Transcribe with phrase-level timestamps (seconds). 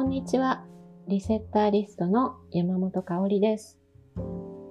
[0.00, 0.64] こんにちは。
[1.08, 3.78] リセッターリストの山本香里です。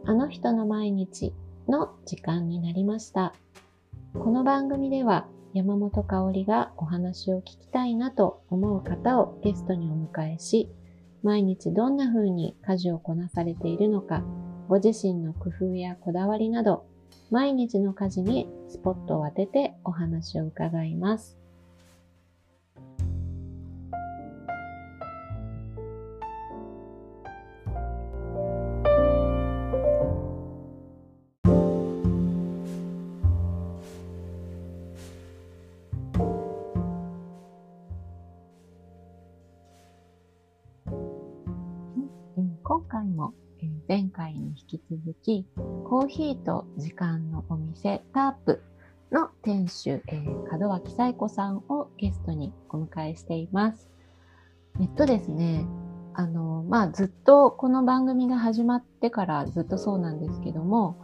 [0.04, 1.36] あの人の毎日
[1.68, 3.36] の時間になりました。
[4.16, 10.72] この番組では山本香里がお話を聞きたいなと思う方をゲストにお迎えし、
[11.22, 14.24] 毎日どんな風に家事をこなされているのか、
[14.68, 16.88] ご自身の工夫やこだわりなど、
[17.30, 21.39] 毎日の家事にスポットを当ててお話を伺います。
[44.30, 48.62] 回に引き続きコーヒーと時間のお店タープ
[49.12, 53.90] の店主、えー、門脇彩子さんをゲストにお迎えしています。
[54.80, 55.66] えっとですね、
[56.14, 60.96] あの、まあ、ずっとこの番組が始まってからずっとそうなんですけども、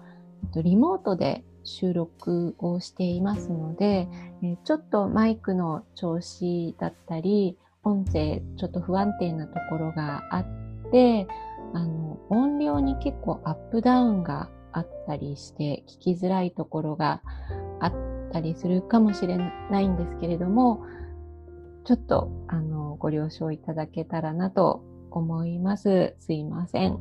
[0.55, 4.07] リモートで収録をしていますので、
[4.65, 10.45] ちょっとマイクの調子だったり、音声ちょっと不安定なところがあっ
[10.91, 11.27] て、
[11.75, 17.21] あの、音量に結構アップダウンがあったりして聞きづらいところが
[17.81, 17.93] あっ
[18.31, 19.37] たりするかもしれ
[19.69, 20.85] ないんですけれども、
[21.83, 26.15] ちょっとあのご了承いただけたらなと思います。
[26.19, 26.97] すいません。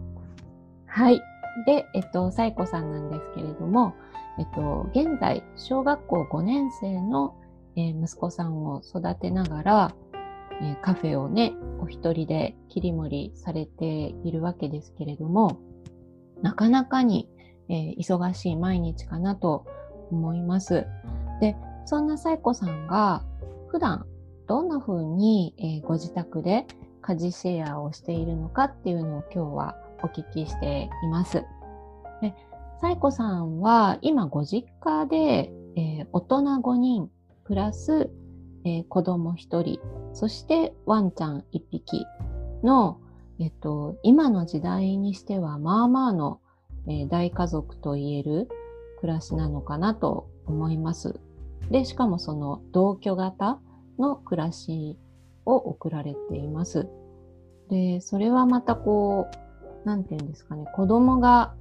[0.86, 1.22] はい。
[1.66, 3.94] で、えっと、サイコさんなんですけれども、
[4.38, 7.36] えっと、現在、小学校5年生の、
[7.76, 9.94] え、息子さんを育てながら、
[10.62, 15.60] えカフェをね、お一人で切り盛りされているわけですけれども、
[16.42, 17.28] なかなかに、
[17.68, 19.66] え、忙しい毎日かなと
[20.10, 20.86] 思います。
[21.40, 23.24] で、そんなサイコさんが
[23.68, 24.06] 普段
[24.46, 26.66] どんな風に、え、ご自宅で
[27.00, 31.44] 家事シェアをしているのかっていうのを今日はお聞きしています。
[32.20, 32.34] で、
[32.80, 37.10] サイコさんは今ご実家で、えー、大人5人
[37.44, 38.10] プラス、
[38.64, 39.78] えー、子供1人
[40.12, 42.06] そしてワンちゃん一匹
[42.62, 42.98] の、
[43.38, 46.40] えっと、今の時代にしてはまあまあの、
[46.88, 48.48] えー、大家族と言える
[49.00, 51.20] 暮らしなのかなと思います。
[51.70, 53.58] で、しかもその同居型
[53.98, 54.98] の暮らし
[55.44, 56.88] を送られています。
[57.70, 59.26] で、それはまたこ
[59.84, 61.54] う、なんて言うんですかね、子供が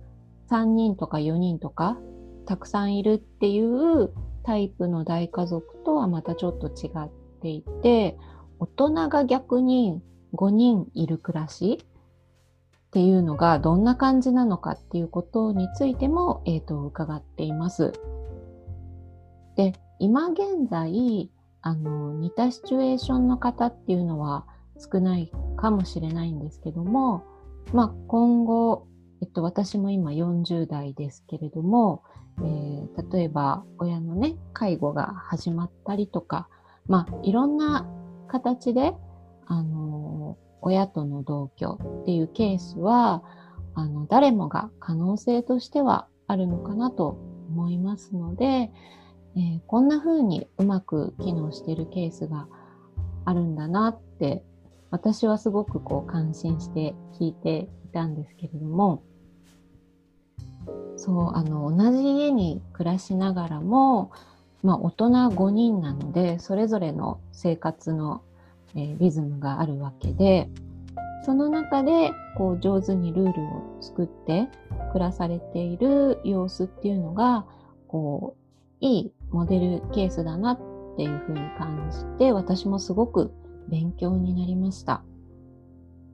[0.50, 1.98] 3人とか4人とか
[2.46, 4.12] たくさんいるっていう
[4.44, 7.10] タイプの大家族とはまたちょっと違っ
[7.42, 8.18] ていて、
[8.60, 10.02] 大人が逆に
[10.34, 17.94] 5人いる暮らしっていうのがどんな感じなのかっていうことについても、えーと、伺っています。
[19.56, 21.32] で、今現在、
[21.62, 24.46] あの、似たシチュエーションの方っていうのは
[24.78, 27.24] 少ないかもしれないんですけども、
[27.74, 28.88] まあ、今後、
[29.24, 32.04] えっと、私も今40代ですけれども、
[32.40, 36.50] えー、例えば親のね、介護が始まったりとか、
[36.88, 37.88] まあ、いろんな
[38.28, 38.94] 形で、
[39.46, 43.24] あの、親との同居っていうケースは、
[43.76, 47.18] あの、誰もが可能性としてはあるのかなと
[47.48, 52.50] 思いますので、えー、こんな風にうまく機能しているケースが
[53.24, 54.44] あるんだなって、
[54.92, 59.02] 私はすごくこう感心して聞いていたんですけれども、
[60.96, 64.12] そう、あの、同じ家に暮らしながらも、
[64.62, 68.22] まあ、大人5人なので、それぞれの生活の、
[68.76, 70.50] えー、リズムがあるわけで、
[71.26, 74.50] その中で、こう、上手にルールを作って
[74.92, 77.46] 暮らされている様子っていうのが、
[77.88, 78.36] こ
[78.82, 80.60] う、いいモデルケースだなっ
[80.98, 83.32] ていうふうに感じて、私もすごく
[83.70, 85.04] 勉強になりました。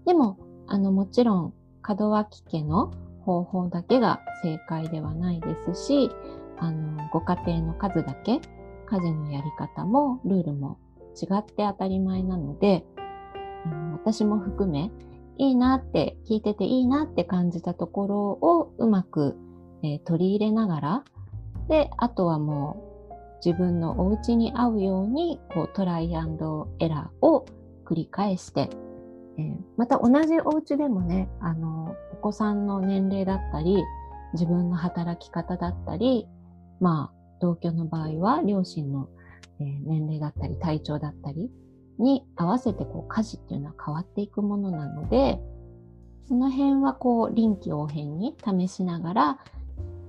[0.05, 0.37] でも、
[0.67, 1.53] あの、もちろん、
[1.87, 2.91] 門脇家の
[3.29, 6.09] 方法だけが正解ではないですし、
[6.57, 8.41] あの、ご家庭の数だけ
[8.87, 10.79] 家事のやり方もルールも
[11.15, 12.83] 違って当たり前なので、
[13.65, 14.91] あの私も含め、
[15.37, 19.37] いいなって、聞いてていいなって感じたところをうまく、
[19.83, 21.03] えー、取り入れながら、
[21.67, 27.45] で、あとはもう自分のお家に合うようにこうトライエラーを
[27.85, 28.71] 繰り返して、
[29.39, 33.81] えー、また同じお家でもね、あの、お子さんの年齢だったり、
[34.33, 36.27] 自分の働き方だったり、
[36.81, 39.07] まあ、同居の場合は両親の、
[39.61, 41.51] え年齢だったり体調だったり
[41.97, 45.39] に合わせてこう家事っていうのは変わっていくものなので、
[46.27, 49.39] その辺はこう臨機応変に試しながら、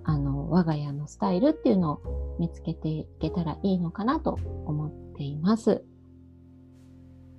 [0.04, 5.84] あの、我が家のスタイルっていうのを見つけていけたらいいのかなと思っています。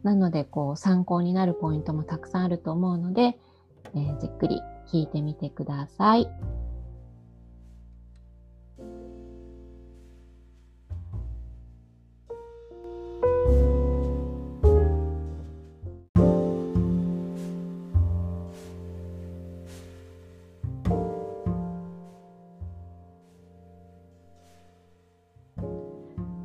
[0.03, 3.37] なので、こう、参考になるポイントもたくさんあると思うので、
[3.93, 4.59] えー、じっくり
[4.91, 6.27] 聞いてみてください。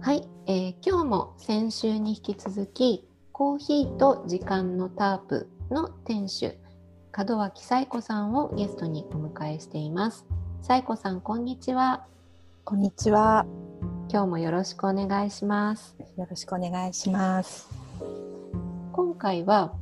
[0.01, 3.09] はい、えー、今日も先週に引き続き
[3.39, 6.55] コーヒーと時間のタープの店主
[7.15, 10.25] 門脇彩子さんをゲストにお迎えしています。
[10.63, 12.07] 彩子さんこんにちは。
[12.65, 13.45] こんにちは。
[14.11, 15.95] 今日もよろしくお願いします。
[16.17, 17.69] よろしくお願いします。
[18.95, 19.75] 今回は、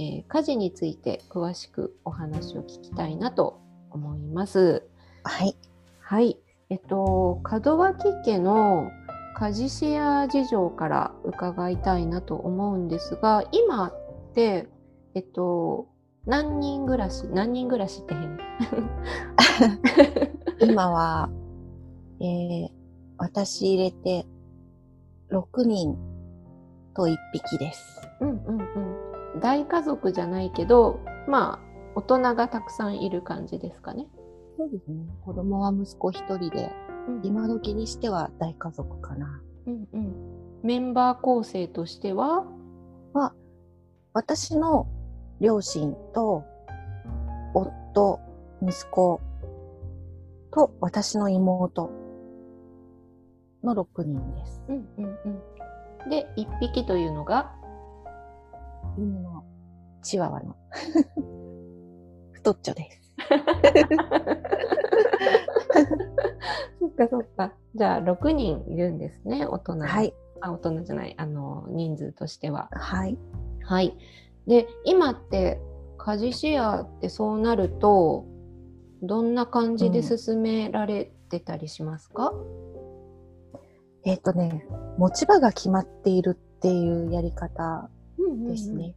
[0.00, 3.60] えー、家事について詳しくお話を聞きたいなと
[3.92, 4.82] 思います。
[5.22, 5.56] はい。
[6.00, 6.40] はい。
[6.70, 8.90] えっと門脇家の
[9.38, 14.66] 家事シェア事情から伺いたいなと思うんですが今って
[15.14, 15.88] えっと
[16.24, 18.38] 何人暮らし何人暮らしって変？
[20.70, 21.28] 今は、
[22.20, 22.68] えー、
[23.18, 24.26] 私入れて
[25.30, 25.98] 6人
[26.94, 28.08] と1匹です。
[28.20, 28.58] うんうん
[29.34, 29.40] うん。
[29.40, 31.58] 大家族じゃないけどまあ
[31.94, 34.06] 大人がたくさんいる感じですかね。
[34.56, 35.04] そうですね。
[35.26, 36.72] 子供は息子一人で
[37.22, 39.40] 今時にしては大家族かな。
[39.66, 40.14] うんうん、
[40.62, 42.44] メンバー構成としては？
[43.12, 43.32] は
[44.12, 44.88] 私の
[45.40, 46.44] 両親と
[47.54, 48.20] 夫、
[48.62, 49.20] 息子
[50.52, 51.90] と私の妹
[53.62, 54.62] の6人です。
[54.68, 55.18] うんうん
[56.04, 57.52] うん、で、1匹というのが？
[58.96, 59.44] 犬の
[60.02, 60.56] チワワの
[62.32, 63.12] 太っちょです。
[66.96, 67.52] かそっか。
[67.74, 69.78] じゃあ6人いるんですね、大人。
[69.78, 70.14] はい。
[70.40, 72.68] あ、大人じゃない、あの、人数としては。
[72.72, 73.18] はい。
[73.62, 73.96] はい。
[74.46, 75.60] で、今って
[75.98, 78.26] 家事シェアってそうなると、
[79.02, 84.66] どんな感じで進められてたりしますか、うん、えっ、ー、とね、
[84.98, 87.90] 持ち場が決まっているっていうやり方
[88.46, 88.94] ですね。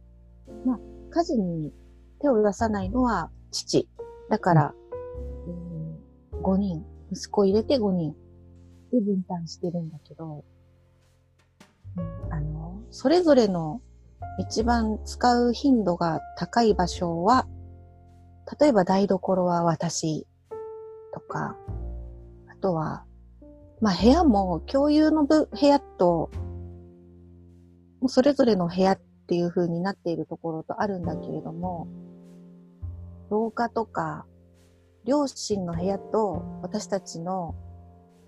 [0.48, 0.80] うんうんうん、まあ、
[1.10, 1.72] 家事に
[2.20, 3.88] 手を出さないのは父。
[4.28, 4.74] だから、
[5.46, 5.50] う
[6.36, 8.14] ん、5人、息子入れて5人
[8.92, 10.44] で分担してるんだけど、
[11.96, 13.80] うん、あの、それぞれの
[14.38, 17.46] 一番使う頻度が高い場所は、
[18.58, 20.26] 例えば台所は私
[21.12, 21.56] とか、
[22.48, 23.04] あとは、
[23.80, 26.30] まあ部屋も共有の部屋と、
[28.06, 31.86] それぞれの部屋っていう風になっているところとあるんだけれども、
[33.30, 34.26] 廊下とか、
[35.10, 37.56] 両親の部屋と私たちの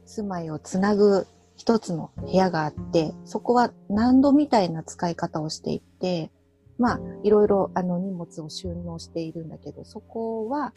[0.05, 6.33] 住まいをつなぐ一つの部屋があって、そこは何度みたいな使い方をしていて、
[6.79, 10.75] まあ、いろいろあの荷物を収納しているんだけど、そこは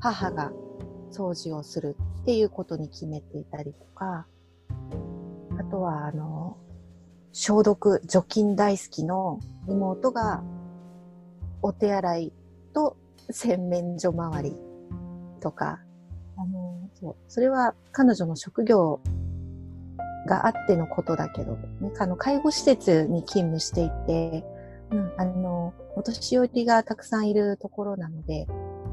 [0.00, 0.50] 母が
[1.12, 4.26] 掃除をするっていうことに決めていたりとか、
[5.60, 6.56] あとはあの、
[7.32, 9.38] 消毒、除菌大好きの
[9.68, 10.42] 妹が
[11.62, 12.32] お手洗い
[12.74, 12.96] と
[13.30, 14.65] 洗面所周り
[15.36, 15.80] とか、
[16.36, 19.00] あの、そう、それは彼女の職業
[20.26, 24.44] があってのことだけど、ね、あの、介護施設に勤務していて、
[24.90, 28.46] うん、あの、お年寄りがたくさんいるところなので、やっ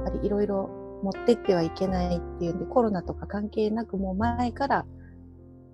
[0.05, 0.69] ぱりいろいろ
[1.03, 4.85] 持ってってはいけないっていうんで、コロナとか関係なくもう前から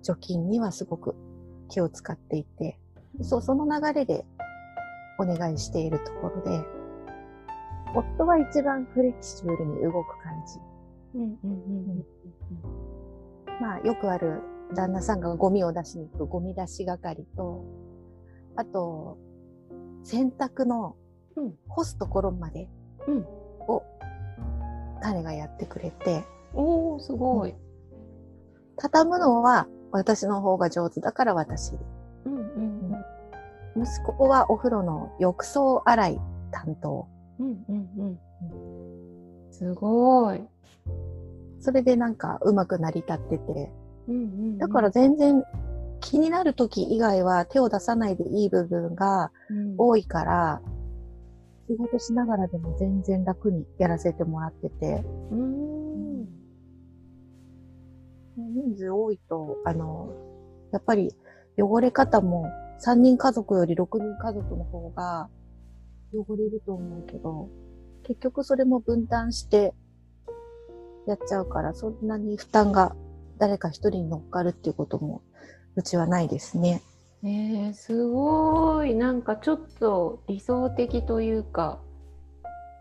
[0.02, 1.14] 除菌にはすごく
[1.68, 2.78] 気を使っていて、
[3.22, 4.26] そう、その流れで
[5.18, 6.64] お願いしているところで、
[7.94, 10.60] 夫は一番フレキシブルに動く感じ。
[13.60, 14.42] まあ、よくある
[14.74, 17.64] 旦那さんがゴミを出しに行くゴミ出し係と、
[18.56, 19.18] あと、
[20.04, 20.96] 洗濯の
[21.68, 22.68] 干すところまで
[23.68, 23.82] を
[25.02, 26.24] 彼がやってくれて。
[26.54, 27.54] おー、すごい。
[28.76, 31.74] 畳むのは私の方が上手だから私。
[32.24, 32.94] うんうん
[33.76, 36.20] うん、息子はお風呂の浴槽洗い
[36.50, 37.06] 担当。
[37.40, 40.42] うんうんうん、すごい。
[41.60, 43.72] それでなんかうまく成り立ってて。
[44.08, 45.42] うんうんうん、だから全然
[46.00, 49.30] 気になる時以外は手を出さないでいい部分が
[49.76, 50.62] 多いから、
[51.68, 55.04] うん、仕事しながらでも全然楽にやらせてもらってて。
[55.30, 56.24] うん、
[58.36, 60.10] 人数多いと、あの、
[60.72, 61.14] やっぱり
[61.58, 62.50] 汚れ方も
[62.84, 65.28] 3人家族より6人家族の方が
[66.12, 67.48] 汚れると思うけど、
[68.02, 69.74] 結局それも分担して
[71.06, 72.94] やっちゃうから、そんなに負担が
[73.38, 75.22] 誰か一人に乗っかるっていうことも、
[75.76, 76.82] うちはないですね。
[77.22, 81.80] えー、すごいなんかちょっと理想的というか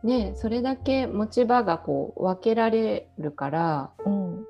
[0.01, 4.45] ねそれだけ持ち場がこう分けられるから、うん、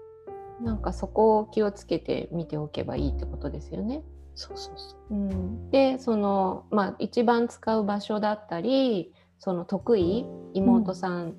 [0.62, 4.04] なんかそこを気をつけて見ておけばいいってことですよね。
[4.36, 5.14] そうそうそう。
[5.14, 11.36] うん、でそのまあ一番使う場所だったりその得意妹さん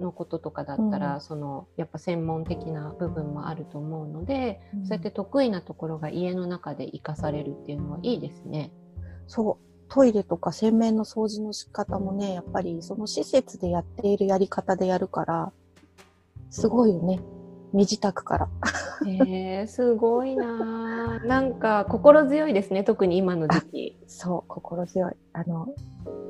[0.00, 8.72] のこととかだったら、うん、そのやっぱ専門的な部分もあると思うので、うん、そうやって得意なところが家の中で生かされるっていうのはいいですね。
[9.26, 9.64] そう。
[9.88, 15.52] トイレとか洗面の掃除の仕方もねやっぱりその施設でやっているやり方でやるから
[16.50, 17.20] すごいよね
[17.74, 18.48] 身支度から。
[19.06, 23.98] えー、すごいななんか心強いですね特に今の時期。
[24.06, 25.12] そう心強い。
[25.32, 25.68] あの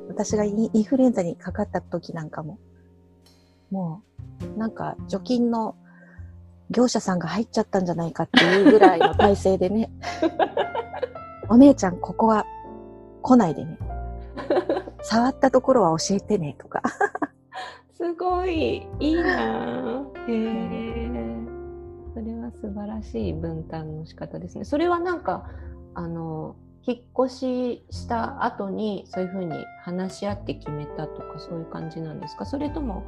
[0.09, 2.59] 私がインフルエンザにかかった時なんかも
[3.71, 4.03] も
[4.55, 5.75] う、なんか除菌の
[6.69, 9.91] 業者さんが入っちゃったんじゃないかっていうぐらいの体制でね、
[11.49, 12.45] お姉ちゃんここは
[13.21, 13.77] 来ないでね。
[15.01, 16.81] 触ったところは教えてねとか。
[17.93, 21.04] すごいいいなへえ。
[22.95, 24.65] らしい分担の仕方ですね。
[24.65, 25.49] それはなんか
[25.93, 26.55] あの
[26.87, 32.45] 引っ越しした後にそういうふうに話し合って決めたとかそういう感じなんですか？
[32.45, 33.05] それとも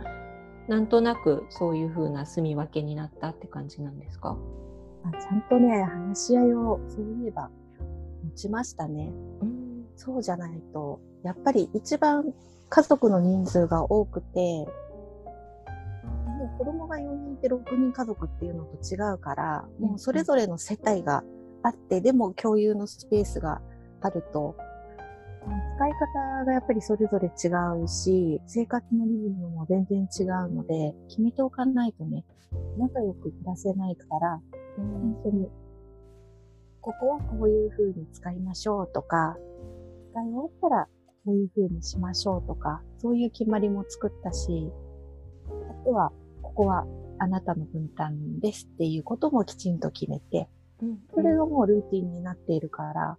[0.68, 4.38] なんとなくそういうふうな住み分けになったって感じなんですか？
[5.06, 7.50] あちゃんとね、話し合いをそういえば
[8.24, 9.12] 持ちましたね。
[9.42, 12.34] うん、そうじゃないと、やっぱり一番
[12.70, 14.68] 家族の人数が多くて、
[16.58, 21.24] 子供が4人いて6人家族っていうのと違うから、もうそれぞれの世帯が
[21.64, 23.62] あって、でも共有のスペースが
[24.02, 24.56] あると、
[25.78, 27.48] 使い方がやっぱりそれぞれ違
[27.82, 32.26] うし、生活のリズムも全然違うので、決めておかないとね、
[32.78, 34.42] 仲良く暮らせないから、
[34.78, 35.50] 本当に、
[36.82, 39.38] ここはこういう風に使いましょうとか、
[40.12, 40.88] 使い終わったら
[41.26, 44.72] こういう風にしましょうとか、そういう決まりも作ったし、
[45.70, 46.12] あとは、
[46.58, 46.88] ここは
[47.20, 50.50] あなたの分担ですっていうこともきちんと決めて、
[51.14, 53.18] それがもうルーティンになっているから、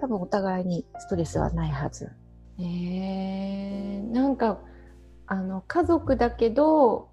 [0.00, 2.10] 多分お互いにストレスはないはず。
[2.58, 4.58] えー、なんか
[5.28, 7.10] あの家族だけど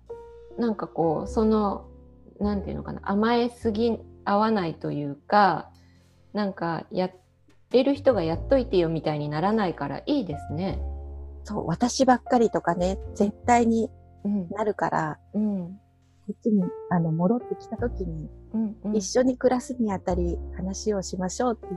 [0.58, 1.86] なんかこうその
[2.40, 5.70] なんていうのかな甘えすぎ合わないというか
[6.34, 7.12] なんかやっ
[7.70, 10.82] てる人がやっといてよみたいにならないからいいですね。
[11.44, 13.92] そう私ばっかりとかね絶対に
[14.24, 15.80] なるから、うん、うん、こ
[16.32, 21.68] っちにあの戻ってきた時に、うんうん、一緒に暮らすにあたり話をしましょうっ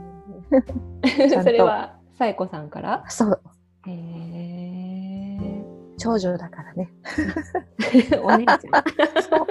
[1.09, 3.03] ていう それはさえこさんから？
[3.09, 3.41] そう。
[3.85, 5.63] へえ。
[5.97, 6.91] 長女だからね。
[8.23, 8.59] お姉ちゃん。
[9.21, 9.47] そう。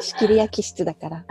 [0.00, 1.24] 仕切り焼き室だから。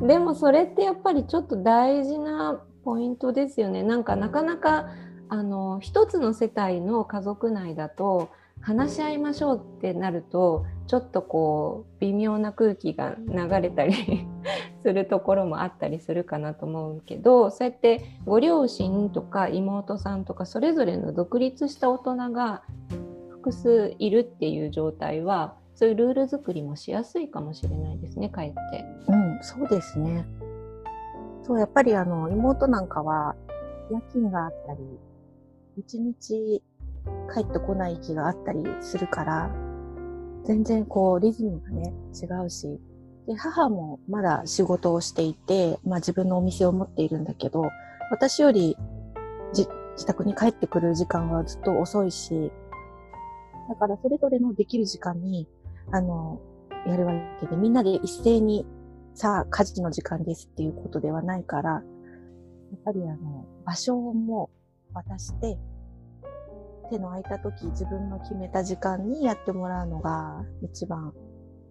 [0.06, 3.82] でもそれってやっぱりちょっと大事なポイントですよね。
[3.82, 4.90] なんかなかなか
[5.28, 8.30] あの一つの世帯の家族内だと
[8.60, 14.26] 話し合いましょうってなるとちょっとこう微妙な空気が流れたり
[14.82, 22.62] するところもあったりするかなと思うけどそうやってご両親とか妹さんとかそれぞれの独立した大人が
[23.28, 28.84] 複数いるっていう状態はそういうルール作りもしやすいかもしれないですねかえって。
[29.08, 30.26] うん、そうですね。
[31.42, 33.36] そうやっぱりあの妹なんかは
[33.90, 34.80] 夜勤があったり
[35.76, 36.62] 一日
[37.32, 39.50] 帰ってこない日があったりするから、
[40.44, 42.80] 全然こうリズムがね、違うし、
[43.26, 47.64] で、母もまだ仕事をしていて、まあ自分のお店を持っているんだけど、
[48.10, 48.76] 私より
[49.52, 49.68] 自
[50.06, 52.52] 宅に帰ってくる時間はずっと遅いし、
[53.68, 55.48] だからそれぞれのできる時間に、
[55.92, 56.40] あの、
[56.86, 58.64] やるわけで、みんなで一斉に、
[59.14, 61.82] さあ、家事の時間ですっていうことではないから、やっ
[62.84, 64.50] ぱりあの、場所も
[64.96, 65.58] 渡して、
[66.90, 71.12] 手の空いた時、自分の決めた時間にやってもらうのが一番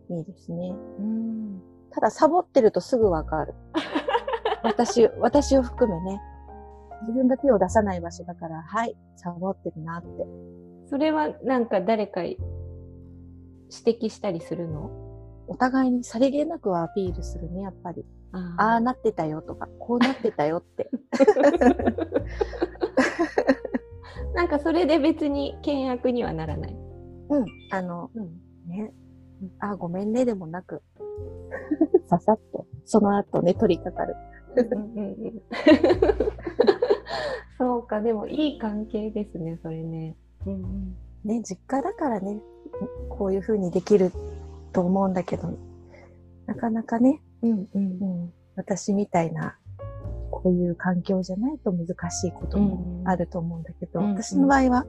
[0.09, 0.75] いいですね。
[0.99, 3.53] うん、ただ、サボってるとすぐわかる。
[4.63, 6.21] 私、 私を含めね。
[7.01, 10.25] 自分が手を出さない場所だから、はい、サボってるなって。
[10.87, 12.37] それはなんか誰か指
[13.69, 14.91] 摘したりするの？
[15.47, 18.05] お互いにさりげなくはアピールするね、やっぱり。
[18.31, 20.89] ああなってたよとか、こうなってたよって。
[24.35, 26.75] なんかそれで別に険悪にはならない。
[27.29, 28.25] うん、あの、うん、
[28.67, 28.91] ね、
[29.59, 30.83] あ、ごめんねでもなく、
[32.07, 34.15] ささっと、その後ね、取り掛かる。
[37.57, 40.15] そうか、でもいい関係ですね、それね。
[40.45, 42.39] うんうん、ね、実家だからね、
[43.09, 44.11] こういうふうにできる
[44.73, 45.57] と思うんだけど、
[46.45, 47.97] なかなかね、うんうん。
[48.01, 49.57] うん、私みたいな、
[50.45, 54.85] こういう環境じゃないと難しいこともあると思うんだけど、うん私の場合は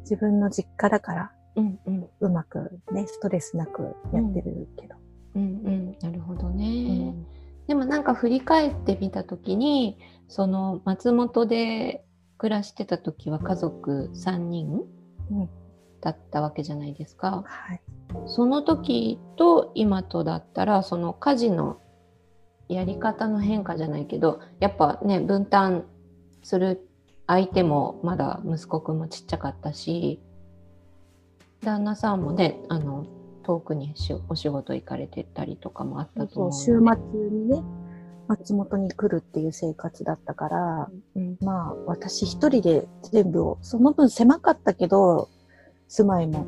[0.00, 4.96] 自分の実家だから、うんうんうまくね、ストレスなくやってるけど。
[5.36, 7.12] うんうんなるほどうね。
[7.12, 7.26] ん
[7.66, 9.96] でもなんか振り返ってみた時に
[10.28, 12.04] その松本で
[12.36, 14.82] 暮らしてた時は家族3人
[15.30, 15.48] うん
[16.02, 17.44] だったわけじゃないですか。
[17.46, 17.80] はい。
[18.26, 21.80] その時と今とだったらその家事の
[22.74, 25.84] やり方の変化じゃないけどやっぱね分担
[26.42, 26.88] する
[27.26, 30.20] 相手もまだ息子くんもちっちゃかったし
[31.62, 33.06] 旦那さんもねあの
[33.42, 37.62] 遠くにしお仕事行かれてたりとかもあったと思う週末にね、
[38.28, 45.28] 松本に来るっていう生活だったから、うんまあ、私一人で全部を、その分狭かったけど、
[45.88, 46.46] 住まいも。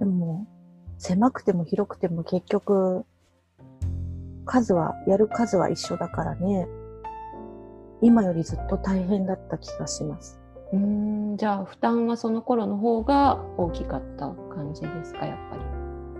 [0.00, 0.48] でも、
[0.98, 3.04] 狭くても広くても結局、
[4.46, 6.66] 数は、やる数は一緒だからね。
[8.00, 10.40] 今よりずっと大変だった気がします。
[10.72, 10.78] うー
[11.34, 15.62] んじゃあ負担はその頃の方が大きかった感じですかやっぱり。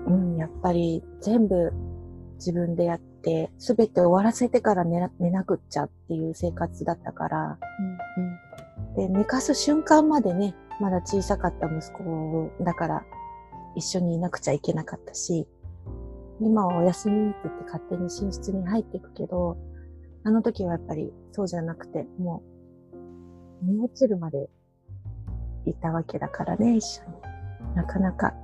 [0.06, 1.72] うん、やっぱり全部
[2.36, 7.58] 自分でやって、すべて終わらせてから寝な寝なくっちゃっていう生活だったから、
[8.96, 13.04] で、寝かす瞬間までね、まだ小さかった息子だから、
[13.74, 15.46] 一緒にいなくちゃいけなかったし、
[16.40, 19.56] 今はお休みって言って勝手に寝室に入っていくけど、
[20.24, 22.42] あの時はやっぱりそうじゃなくて、も
[23.62, 24.48] う、寝落ちるまで
[25.64, 27.74] いたわけだからね、一緒に。
[27.74, 28.34] なかなか。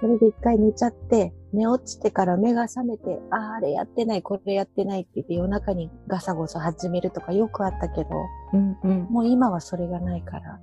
[0.00, 8.10] それで一回寝ちゃって、寝落ちてから目が覚めて、ああ、あれやってない、これやってないって言って夜中にガサゴソ始めるとかよくあったけど、
[8.52, 10.60] うんうんもう今はそれがないから。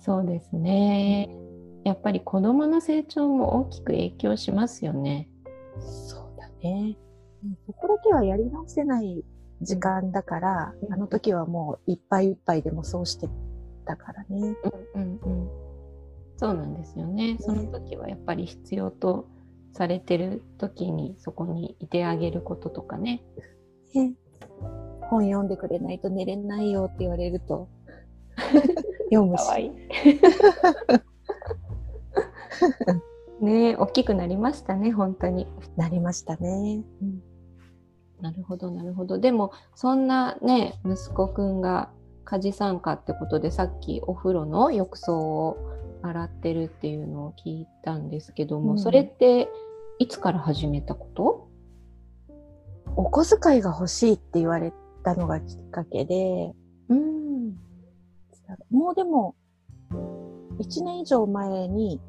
[0.00, 1.28] そうですね。
[1.84, 5.28] やっぱり子供の成長も大きく影響しますよね。
[5.80, 6.96] そうだね。
[7.44, 9.24] うんそこだけはやり直せない
[9.60, 13.28] 時間だから、うんあの時はもういっぱいいっぱいでもそうして
[13.84, 14.56] たからね。
[14.94, 15.48] うんうんうん。
[16.36, 17.36] そうなんですよね。
[17.40, 19.26] その時はやっぱり必要と
[19.72, 23.22] されてる時にそこにいてあげることとかね。
[23.94, 24.14] ね
[25.02, 27.68] 本読んでくれないと寝れないよって言われると
[29.10, 29.60] 読むし。
[29.60, 29.72] いい。
[33.42, 35.46] ねえ大きくなりましたね本当に。
[35.76, 36.82] なりましたね。
[38.20, 39.18] なるほどなるほど。
[39.18, 41.90] でもそんなね息子くんが
[42.24, 45.58] 家事参加ってことでさっきお風呂の浴槽を
[46.02, 49.48] 洗ってるっていうのを聞いたんですけども、うんそれって
[49.98, 51.48] いつから始めたこと？
[52.94, 56.52] お小遣いが欲しいって言われたのがきっかけで、
[56.88, 57.56] うん
[58.70, 59.34] もうでも、
[60.58, 62.00] 1年以上前に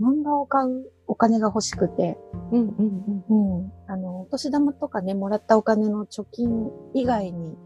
[0.00, 2.18] 漫画を買うお金が欲しくて、
[2.50, 3.72] うんうんうんうん。
[3.86, 7.56] あの、お年玉とかね、もらったお金の貯金以外に、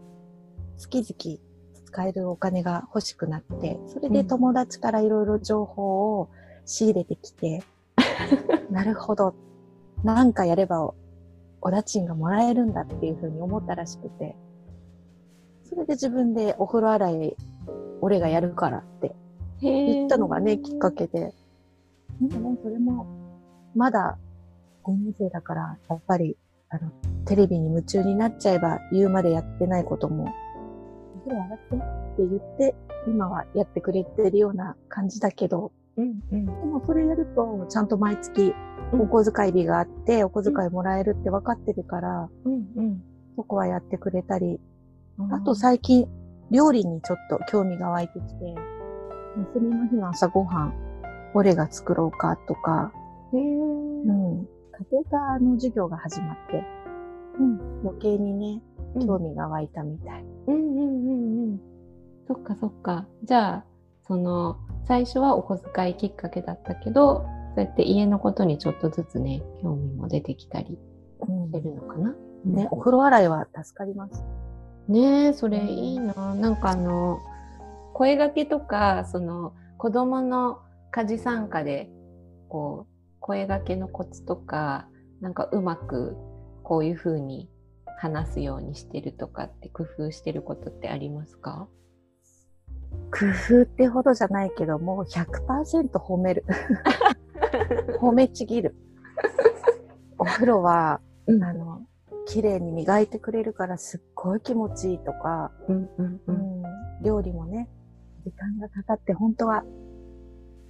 [0.77, 1.39] 月々
[1.85, 6.29] 使えるお金が欲しくなって、それで友達からいろいろ情報を
[6.65, 7.63] 仕入れてきて、
[8.69, 9.33] なるほど。
[10.03, 10.95] なんかやればお、
[11.61, 14.35] お家賃がもらえるんだっていうふうに思ったらしくて、
[15.63, 17.35] それで自分でお風呂洗い、
[18.01, 19.15] 俺がやるからって
[19.61, 21.33] 言ったのがね、きっかけで。
[22.21, 23.05] でもね、それも、
[23.75, 24.17] まだ
[24.83, 26.37] 5年生だから、やっぱり、
[26.69, 26.91] あの、
[27.25, 30.25] テレビに夢中になっちゃえば、言うまでやってないことも、
[31.15, 32.75] お風呂洗ってって言って、
[33.07, 36.45] 今はやってくれてるような感じだけど、うんうん。
[36.45, 38.53] でもそれやると、ちゃんと毎月、
[38.93, 43.03] お小遣い日があって、お小遣いもらえるって分かってるから、うんうん。
[43.35, 44.59] そこはやってくれたり、
[45.17, 45.33] うん。
[45.33, 46.07] あと最近、
[46.51, 48.55] 料理にちょっと興味が湧いてきて、
[49.55, 50.88] 休みの日の朝ごはん、
[51.33, 52.91] 俺が作ろうかとか、
[53.33, 54.47] へーうん、家
[54.91, 56.63] 庭科の授業が始まって、
[57.39, 58.61] うん、余計にね、
[59.05, 60.25] 興味が湧いたみたい。
[60.47, 61.59] うんうんうんうん。
[62.27, 63.05] そっかそっか。
[63.23, 63.65] じゃあ、
[64.07, 70.79] その、最初はお小遣いきっかけだったけど、そうやって家のことにちょっとずつね、興味も出てきたり
[71.19, 72.15] うんしてるのかな？
[72.45, 74.23] ね、お風呂洗いは助かります。
[74.87, 76.33] ねえ、それいいな。
[76.33, 77.19] なんかあの、
[77.93, 80.59] 声掛けとか、その、子供の
[80.91, 81.89] 家事参加で、
[82.49, 84.87] こう、声掛けのコツとか、
[85.21, 86.15] なんかうまく、
[86.63, 87.49] こういうふうに
[87.97, 91.67] 話すようにしてるとかって工夫してることってありますか？
[93.11, 93.25] 工
[93.57, 96.45] 夫ってほどじゃないけど、もう100%褒める。
[97.99, 98.75] 褒めちぎる。
[100.17, 101.81] お風呂は、うんあの、
[102.25, 106.21] 綺麗に磨いてくれるからすっごい気持ちいいとか、うんうんう。
[106.27, 106.63] うんん、
[107.03, 107.67] 料理もね、
[108.25, 109.63] 時間がかかって本当は、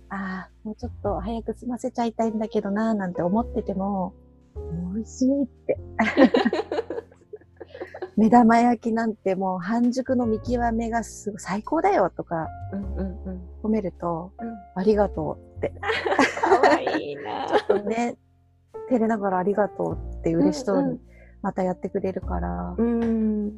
[0.09, 4.13] ああ、もうちょっと早く済ませちゃいたいんだけどなーなんて思ってても、
[4.93, 5.79] 美味しいって。
[8.17, 13.41] 目玉焼きなんてもう半熟の見極めがすごい最高だよとかうんうんうん。
[13.63, 15.73] 褒めると、うんありがとうって。
[16.41, 17.47] かわいいな。
[17.47, 18.17] ちょっとね、
[18.89, 20.99] 照れながらありがとうって嬉しそううんうんに
[21.41, 23.53] またやってくれるから、うん。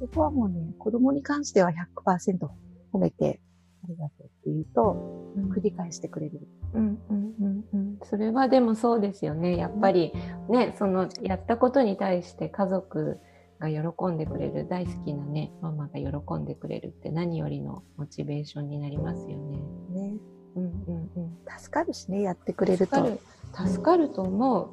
[0.00, 2.48] そこはもうね、子供に関しては100%
[2.92, 3.40] 褒めて
[3.86, 6.40] ありがとうって言うと、繰り返してくれる。
[6.74, 7.98] うんうんうんうん。
[8.02, 9.56] それはでもそうですよね。
[9.56, 10.12] やっぱり
[10.48, 13.20] ね、そのやったことに対して家族
[13.60, 19.58] が喜んでくれる、大好きなね、ママが喜んでくれるって何よりのモチベーションになりますよね。
[19.90, 20.14] ね。
[20.56, 21.38] うんうんうん。
[21.58, 23.18] 助かるしね、やってくれると。
[23.52, 24.70] 助かると思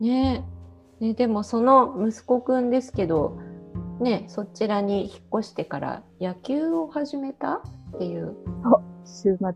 [0.00, 0.02] う。
[0.02, 0.44] ね
[0.98, 3.38] ねでもその息子くんですけど、
[4.00, 7.62] ね、そちらに引っ越してから野球を始めた
[7.94, 8.36] っていう。
[9.04, 9.46] 週末、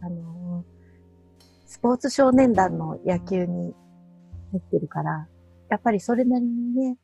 [0.00, 0.74] あのー
[1.74, 3.74] スポーツ少年団の野球に
[4.52, 5.26] 入ってるから、
[5.68, 6.96] やっぱりそれなりにね、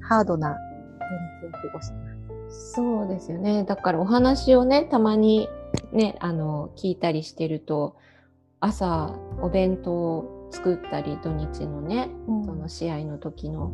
[0.00, 2.74] ハードなを過ごしてます。
[2.74, 3.64] そうですよね。
[3.64, 5.48] だからお話をね、たまに
[5.92, 7.96] ね、あの、聞いたりしてると、
[8.60, 12.08] 朝お弁当を作ったり、土日のね、
[12.46, 13.72] その試合の時の、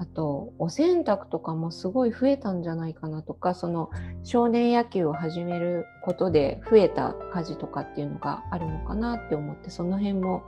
[0.00, 3.90] あと、お洗濯とかもすごい増えたんじゃないかなとか、その
[4.24, 10.42] 少年野球を始めることで増えた家事とかっていうのがあるのかなって思って、その辺も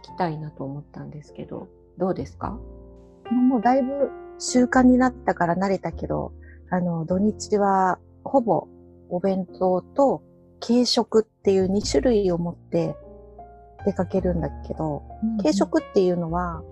[0.00, 2.58] 聞きたいなと思ったんですけど、どうですか？
[3.30, 6.32] もうだいぶ習慣になったから慣れたけど、
[6.70, 8.68] あの、土日はほぼ
[9.10, 10.22] お弁当と
[10.66, 12.96] 軽食っていう2種類を持って
[13.84, 15.02] 出かけるんだけど、
[15.42, 16.62] 軽食っていうのは、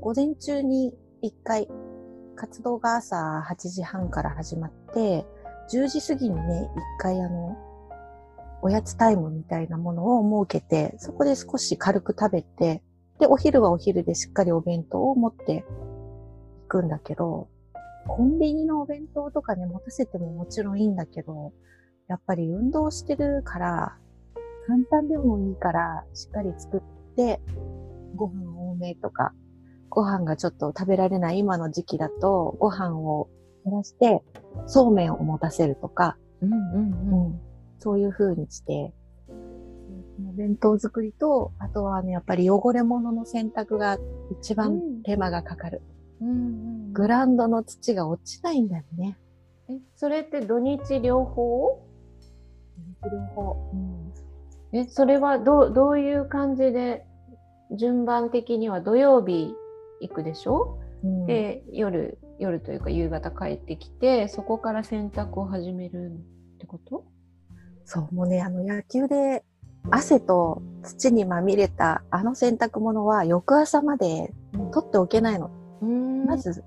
[0.00, 1.68] 午前中に1回、
[2.36, 5.26] 活動が朝8時半から始まって、
[5.72, 7.56] 10時過ぎにね、1回あの、
[8.62, 12.82] おやつタイムみたいなものを設けて、そこで少し軽く食べて、
[13.18, 15.64] で、お昼はお昼でしっかりお弁当を持って
[16.62, 17.48] 行くんだけど、
[18.06, 21.52] コンビニのお弁当とかね、持たせてももちろんいいんだけど、
[22.06, 23.98] やっぱり運動してるから、
[24.68, 27.40] 簡単でもいいから、しっかり作って、
[28.14, 29.32] ご飯多めとか、
[29.90, 33.28] ご飯がちょっと食べられない今の時期だと、ご飯を
[33.64, 34.22] 減らして、
[34.66, 37.26] そうめんを持たせるとか、うんうんうん。
[37.26, 37.40] うん
[37.80, 38.92] そういう風にして、
[40.28, 43.98] お弁当作りと、あとはね、やっぱり汚れ物の洗濯が
[44.40, 45.80] 一番うん手間がかかる。
[46.20, 49.16] うんうんグラウンドの土が落ちないんだよね。
[49.68, 51.80] えそれって土日両方？
[53.04, 53.56] 両方。
[54.72, 57.06] えそれはどうどういう感じで
[57.76, 59.54] 順番的には土曜日
[60.00, 61.26] 行くでしょ、うん。
[61.26, 66.12] で夜夜というか夕方帰ってきてそこから洗濯を始める
[66.56, 67.04] ってこと？
[67.84, 69.44] そう、もうね、あの野球で
[69.90, 74.34] 汗と土にまみれたあの洗濯物は翌朝まで
[74.72, 75.50] 取っておけないの。
[75.80, 76.26] うん。
[76.26, 76.62] まず、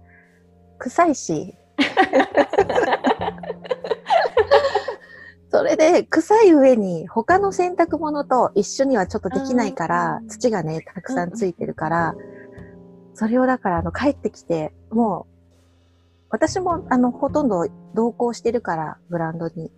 [0.80, 1.56] 臭いし。
[5.52, 10.28] それで、臭い上に他の洗濯物と一緒にはちょっとできないからう、ん。
[10.28, 12.16] 土がね、たくさんついてるから、
[13.14, 15.32] それをだから、あの、帰ってきて、もう、
[16.30, 19.72] 私も、あの、ほとんど同行してるから、ブランドに。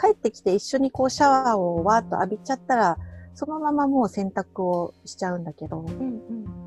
[0.00, 2.98] 帰ってきて一緒にこうシャワーをわーっと浴びちゃったら、
[3.34, 6.18] そのままもう洗濯をしちゃうんだけど、うんうん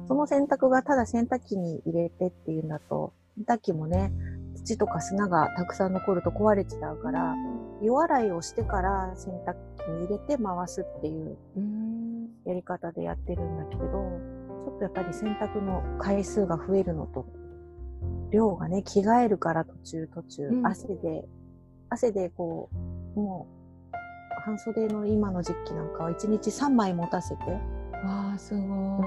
[0.08, 4.12] その洗濯がただ洗濯機に入れてっていうんだと、洗濯機もね、
[4.56, 7.34] 土とか砂がたくさん残ると壊れちゃうから、
[7.82, 9.54] 夜洗いをしてから洗濯
[9.86, 14.20] 機に入れて回すっていううんやり方でやってるんだけど、
[14.64, 17.26] ちょっとやっぱり洗濯の回数が増えるのと、
[18.32, 20.68] 量がね、着替えるから途中途中、うん。
[20.68, 21.26] 汗で、
[21.90, 22.70] 汗でこ
[23.16, 23.62] う、もう、
[24.44, 27.44] 半袖の今の時期なんかは1日3枚持たせて、
[28.04, 29.06] わあすごい、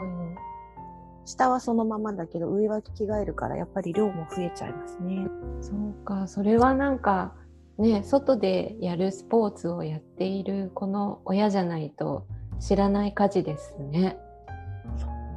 [1.25, 5.27] 下はそのままだけど上は着替えるからやっぱり量も増えちゃいますね。
[5.61, 6.29] そうか。
[6.29, 7.35] それはなんか
[7.79, 12.27] ね外でやるスポーツをやっているこの親じゃないと
[12.61, 14.19] 知らない家事ですね。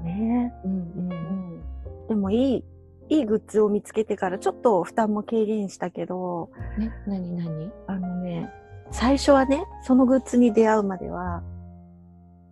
[0.07, 0.53] ね。
[0.63, 1.09] うんううん。
[1.09, 2.07] ん。
[2.07, 2.63] でもいい、
[3.09, 7.71] いいグッズを見つけてからちょっと負担も軽減したけど、ね何何？
[7.87, 8.49] あのね、
[8.91, 11.43] 最初はね、そのグッズに出会うまでは、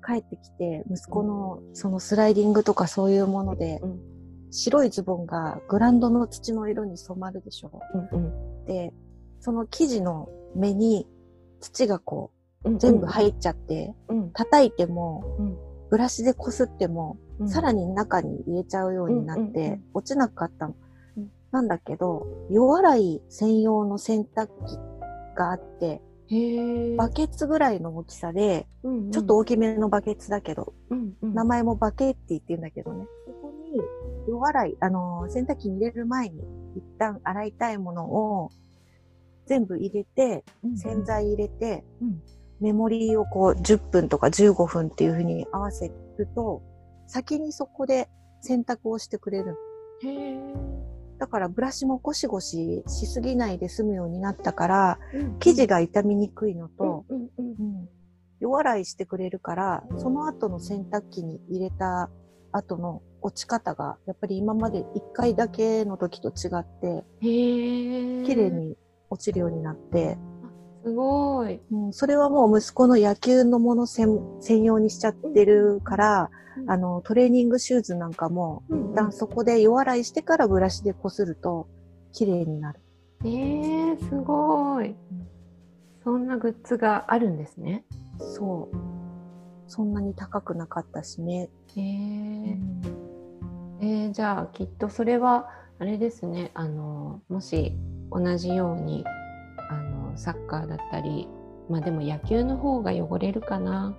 [0.05, 3.99] 帰ってきて息子のそのスライディングとかそういうもので、うん
[4.51, 7.81] 白いズボンがグランドの土の色に染まるでしょ。
[7.93, 8.27] うんう
[8.63, 8.65] ん。
[8.65, 8.93] で、
[9.41, 11.05] その生地の目に
[11.59, 12.31] 土がこ
[12.63, 14.31] うんう全部入っちゃって、うん。
[14.31, 15.57] 叩いても、うん
[15.89, 17.49] ブラシでこすっても、うん。
[17.49, 19.83] さらに中に入れちゃうようになって、うんうんうん。
[19.93, 20.75] 落ちなかったの。
[21.17, 21.31] うん。
[21.51, 24.77] なんだけど、夜洗い専用の洗濯機
[25.35, 26.01] があって、
[26.97, 29.11] バケツぐらいの大きさで、うんうん。
[29.11, 31.33] ちょっと大きめのバケツだけど、うんうん。
[31.33, 33.05] 名前もバケッティって言うんだけどね。
[33.25, 33.79] そこに
[34.27, 36.39] 夜洗い、あの、洗濯機に入れる前に
[36.75, 38.49] 一旦洗いたいものを
[39.45, 40.43] 全部入れて、
[40.75, 42.21] 洗剤入れて、うん
[42.59, 46.61] メモリーをこう10分とか15分っていう風に合わせると、
[47.07, 48.09] 先にそこで
[48.41, 49.55] 洗濯をしてくれる。
[50.03, 50.39] へえ。
[51.17, 54.99] だからブラシもゴシゴシしすぎないで済むようになったから、
[55.39, 57.89] 生地が傷みにくいのと、うんうんうんうん
[58.41, 62.09] 夜洗いしてくれるから、その後の洗濯機に入れた
[62.51, 67.03] 後の落ち方が、やっぱり今まで1回だけの時と違って。
[67.21, 68.49] 綺麗。
[68.49, 68.77] に
[69.09, 70.17] 落ちるようになって、
[70.85, 71.59] すごい。
[71.71, 81.67] うん、それはもう息子の野球のもの専専用にしちゃってるから、うんあの、トレーニングシューズなんかも、うん一旦そこで夜洗いしてからブラシでこすると、
[82.13, 82.79] 綺麗になる。
[83.23, 84.95] えー、すごい。
[86.03, 87.83] そんなグッズがあるんですね。
[88.19, 88.77] そう。
[89.67, 91.49] そんなに高くなかったしね。
[91.75, 93.05] えー
[93.81, 97.73] えーじゃあきっとそれはあれですねあのもし
[98.09, 99.24] 同じようにあ
[100.15, 101.27] のサッカーだったり
[101.69, 103.95] まあでも野球の方が汚れるかな。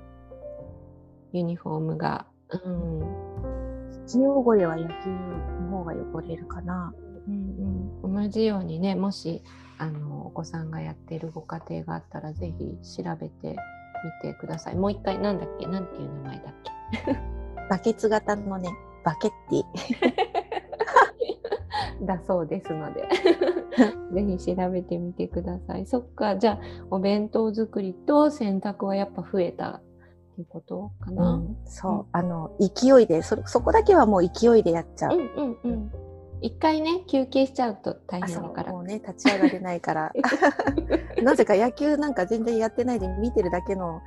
[1.32, 2.26] ユニフォームが。
[2.48, 3.00] うん。
[4.06, 5.10] 土汚れは野球
[5.62, 6.94] の方が汚れるかな。
[7.26, 8.00] うん。
[8.04, 9.42] うん、同じようにねもし
[9.78, 10.70] あのお子さん。
[10.70, 13.56] がやってるご家庭があったらぜひ調べて
[14.22, 14.76] みてください。
[14.76, 15.38] もう一回なん。
[15.38, 15.86] だっけなん。
[15.86, 17.36] ていう名前だっけ
[17.68, 18.70] バケツ型のね、
[19.04, 20.15] バケッティ。
[22.02, 23.08] だそうですので
[24.12, 25.86] ぜひ調べてみてください。
[25.86, 26.58] そっかじゃあ
[26.90, 29.82] お弁当作りと洗濯はやっぱ増えたっ
[30.36, 31.34] ていうことかな？
[31.34, 35.16] うん、そう、あの、勢いで、そ、そこだけはもう勢いでやっちゃう。
[35.16, 35.92] うんうんうん。
[36.42, 38.72] 一回ね休憩しちゃうと大変だから。
[38.72, 40.12] もうね、立ち上がれないから。
[41.22, 44.00] なぜか野球なんか全然やってないで見てるだけの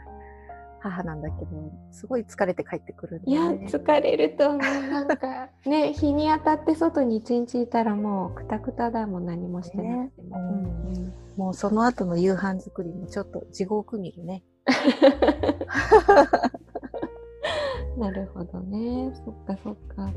[0.79, 3.51] 母なんだけど、すごい疲れて帰ってくるんいや。
[3.51, 10.37] 疲れると思うなんか ね日に当たって外に一日いたらもうくたくただもん何もしてなくても。
[10.37, 14.43] ねうんうんもうその後の夕飯作りもちょっと地獄見るね。
[17.97, 19.13] なるほどね。
[19.25, 20.01] そっかそっか。
[20.01, 20.11] わ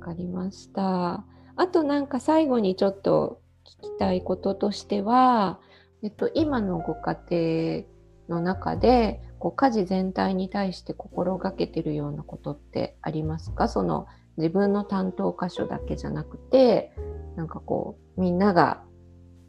[0.00, 1.26] かりました。
[1.56, 3.42] あとなんか最後にちょっと
[3.82, 5.60] 聞きたいこととしては、
[6.02, 7.84] えっと、今のご家
[8.28, 13.68] 庭の中でこう家事全体に対して心がけてるようなことってありますか？
[13.68, 14.06] その
[14.38, 16.94] 自分の担当箇所だけじゃなくて
[17.36, 18.82] なんかこうみんなが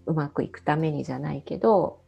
[0.06, 2.02] うまくいくためにじゃないけど、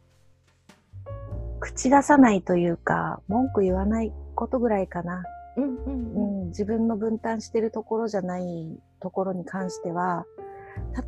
[1.60, 5.24] 口出さないというか、文句言わないことぐらいかな。
[5.56, 10.26] うんうんうん、自分の分担してるところじゃないところに関しては、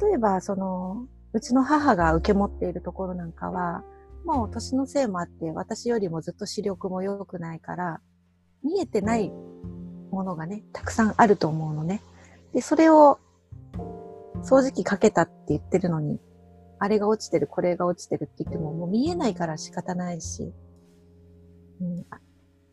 [0.00, 3.84] 例えば、その、うちの母が受け持っているところなんかは、
[4.24, 8.00] もう年のせいもあって、私よりもずっと視力も良くないから、
[8.62, 9.30] 見えてない
[10.10, 12.02] ものがね、たくさんあると思うのね。
[12.52, 13.18] で、それを、
[14.42, 16.20] 掃除機かけたって言ってるのに、
[16.78, 20.52] あれが落ちてる、これが落ちてるって言っても、もう見えないから仕方ないし、
[21.80, 22.20] うん、あ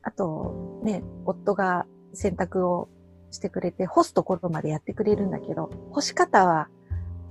[0.08, 2.88] あと、ね、夫が洗濯を
[3.32, 6.70] してくれて、干すところまでやってくれるんだけど、干し方は、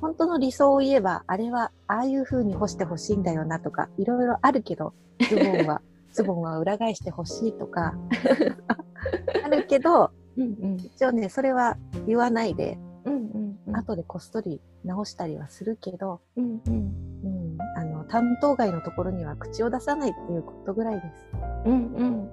[0.07, 4.95] 本当の理想を言えば、あれは、ああいう風に干してほしいんだよなとか、いろいろあるけど、
[5.29, 5.83] ズボンは、
[6.15, 7.93] ズボンは裏返してほしいとか、
[9.45, 16.73] あるけど、うんうん一応ね、それは言わないで、うんうんうん後でこっそり直したりはするけど、うんうん
[17.25, 21.29] うん、あの、担当外のところには口を出さないっていうことぐらいです。
[21.65, 22.31] うんうん。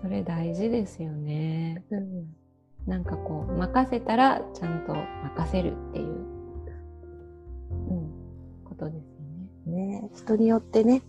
[0.00, 1.84] それ大事ですよね。
[1.90, 2.32] うん。
[2.86, 6.31] なんかこう任せたらちゃんと任せるっていう
[10.14, 11.02] 人によってね、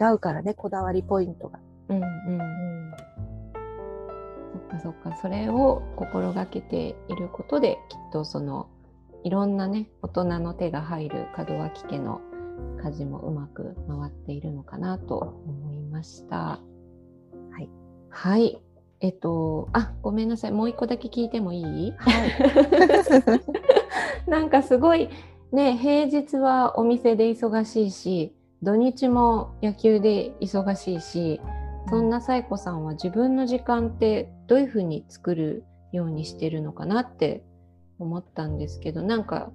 [0.00, 1.58] 違うからね、こだわりポイントが。
[1.88, 2.04] うんうん。
[2.04, 2.92] うん。
[4.52, 5.16] そっかそっか。
[5.16, 8.68] それを心がけていることできっとその
[9.24, 12.20] いろんなね大人の手が入る門脇家の
[12.82, 16.36] 家事もうまく回っているのかなと思いました。
[16.36, 16.60] は
[17.60, 17.68] い。
[18.10, 18.60] はい。
[19.00, 20.52] えっと、あ、ごめんなさい。
[20.52, 21.92] もう一個だけ聞いてもいい？
[21.96, 22.30] はい。
[24.30, 25.08] なんかすごい
[25.52, 31.40] ね平日はお店で忙しいし土日も野球で忙しいし
[31.88, 37.42] そんなサイコさんは自分の時間ってどういうふうに作るようにしてるのかなって
[37.98, 39.50] 思ったんですけどなんか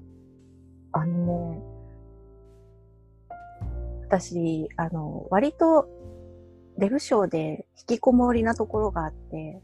[0.91, 1.77] あのね、
[4.07, 5.88] 私、あの、割と、
[6.77, 9.62] デブ症で引きこもりなところがあって、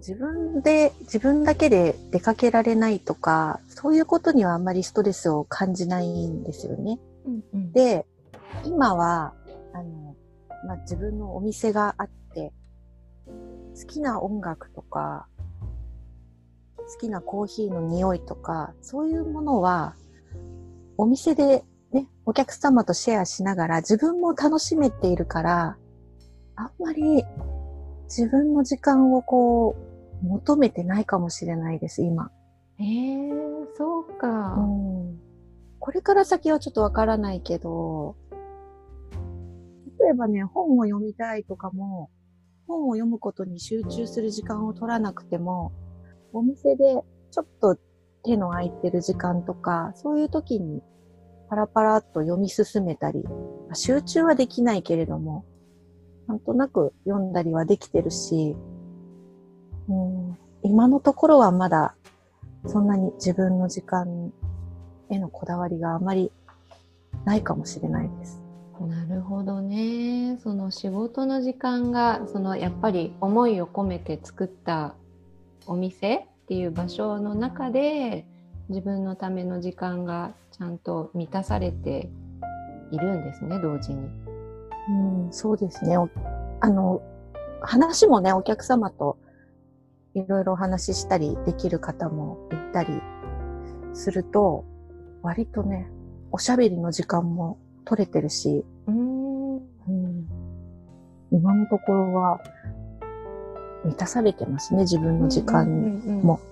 [0.00, 6.98] 自分で、自分だけで出かけられないとか、そういうことにはあんまりストレスを感じないんですよね。
[7.72, 8.06] で、
[8.64, 9.34] 今は、
[9.74, 10.16] あの、
[10.66, 12.52] まあ、自分のお店があって、
[13.26, 15.28] 好きな音楽とか、
[16.78, 19.96] 好きなコーヒーの匂いとか、そういうものは、
[20.96, 25.76] お店でね、お客様とシェアしながら自分も楽しめているから、
[26.56, 27.24] あんまり
[28.04, 29.89] 自分の時間をこう、
[30.22, 32.30] 求めてないかもしれないです、今。
[32.78, 35.20] ええー、そうか、うん。
[35.78, 38.16] これから先はちょっとわからないけど、
[40.00, 42.10] 例えばね、本を読みたいとかも、
[42.66, 45.72] 本を読むことに集中する時間を取らなくても、
[46.32, 47.76] お店でちょっと
[48.24, 50.82] 手の空いてる時間とか、そういう時に
[51.48, 53.24] パラパラっと読み進めたり、
[53.74, 55.44] 集中はできないけれども、
[56.28, 58.56] なんとなく読んだりはできてるし、
[59.88, 61.94] うん、今のところはまだ
[62.66, 64.32] そんなに自分の時間
[65.08, 66.30] へのこだわりがあまり
[67.24, 68.40] ないかもしれないです。
[68.86, 70.38] なるほどね。
[70.42, 74.94] その仕事の時間が、そのやっぱり思いを込めて作った
[75.66, 78.26] お店っていう場所の中で
[78.68, 82.08] 自分のための時間がちゃんと満たされて
[82.90, 84.08] いるんですね、同時に。
[84.88, 85.96] うん、そうですね。
[86.60, 87.02] あの、
[87.60, 89.18] 話もね、お客様と
[90.14, 92.90] いろいろお話ししたりできる方もいたり
[93.94, 94.64] すると、
[95.22, 95.90] 割とね、
[96.32, 100.26] おしゃべりの時間も取れてるし、うん、うん、
[101.30, 102.40] 今のところは
[103.84, 105.74] 満たされてますね、自分の時間も。
[105.74, 106.50] うんうん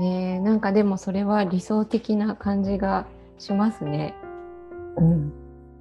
[0.00, 3.06] えなんかでもそれは理想的な感じが
[3.38, 4.14] しますね。
[4.96, 5.32] うん。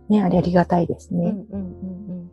[0.09, 1.29] ね、あれありがたいですね。
[1.29, 2.31] うんうんうんうん。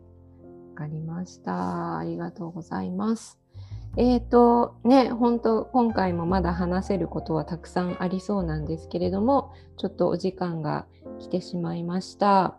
[0.73, 1.97] わかりました。
[1.97, 3.39] ありがとうございます。
[3.97, 10.85] え、ー、と、ね、本当今回もまだ話せることはたくさんありそうなんですけれども、ちょっとお時間が
[11.19, 12.57] 来てしまいました。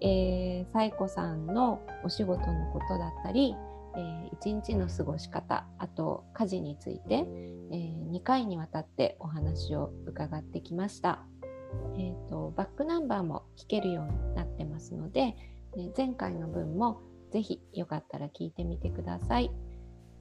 [0.00, 3.54] えー、サイコさんのお仕事のことだったり、
[3.96, 7.26] えー、一日の過ごし方、あと家事について、
[7.70, 11.22] えー、2回にわたってお話を伺ってきました。
[11.98, 15.36] えーと、バックナンバーも聞けるようになってますので、
[15.76, 19.50] え前回の分もぜひよかったら聞いてみてください。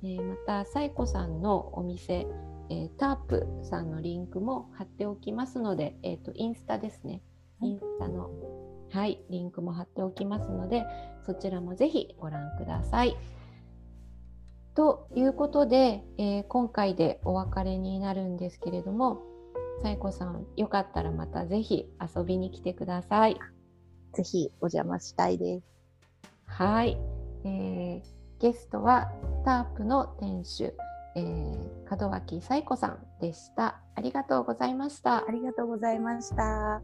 [0.04, 2.28] えー、また、サイコさんのお店、
[2.70, 7.22] えー、タープさんのリンクも貼っておきますので、えーと、インスタですね。
[7.62, 8.30] インスタの、
[8.92, 10.86] はい、リンクも貼っておきますので、
[11.26, 13.16] そちらもぜひご覧ください。
[14.76, 19.22] ということで、えー、今回でお別れになるんですけれども、
[19.82, 23.38] さいこさん、よかったらまたぜひ遊びに来てください。
[24.14, 25.66] ぜひお邪魔したいです。
[26.46, 26.98] はい。
[27.44, 29.12] えーゲストは
[29.46, 30.74] タープの店主、
[31.16, 33.80] えー、門脇彩子さんでした。
[33.96, 35.26] ありがとうございました。
[35.28, 36.82] ありがとうございました。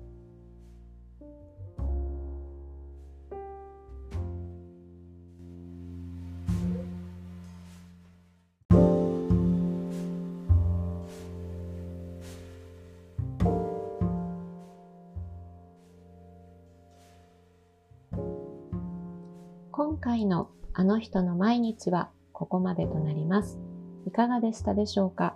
[19.72, 23.60] 今回のあの人の毎日はここまでとなります。
[24.08, 25.36] いかがでしたでしょうか？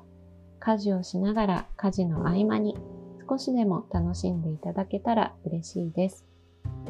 [0.60, 2.78] 家事をしながら家事の合間に
[3.30, 6.26] 少しでも楽しんでいただけたら嬉しいです。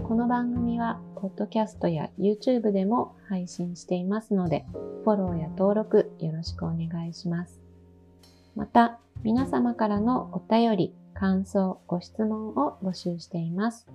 [0.04, 4.66] この番組は、ポッドキャストや YouTube でも配信していますので、
[5.04, 7.60] フォローや登録よろしくお願いします。
[8.56, 13.88] また、皆様からのお便り、感想、ご質問を募集しています。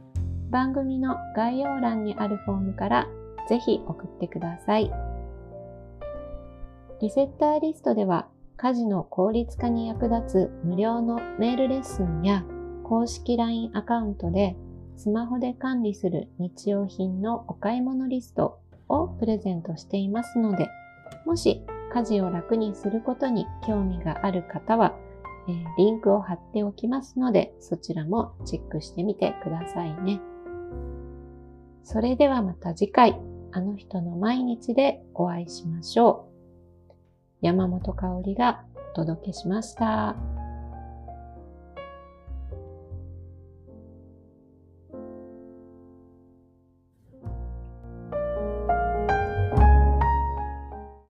[0.51, 3.09] 番組の概要欄にあるフォームから
[3.49, 4.91] ぜひ送ってください。
[7.01, 12.45] リセッターリストでは家事の効率化に役立つ無料のメールレッスンや
[12.85, 14.55] 公式 LINE アカウントで
[14.97, 20.69] スマホで管理する日用品のお買い物リストをプレゼントしていますので、
[21.25, 21.63] もし
[21.95, 24.95] 家事を楽にすることに興味がある方は、
[25.49, 30.21] え、リンクを貼っておきますので、そちらもチェックしてみてくださいね。
[31.83, 33.30] それではまた次回。
[33.53, 36.29] あの人の毎日でお会いしましょ
[36.91, 36.95] う。
[37.43, 40.40] 山本香里がお届けしました。